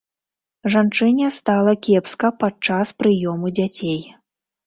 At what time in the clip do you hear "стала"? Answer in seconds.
1.35-1.73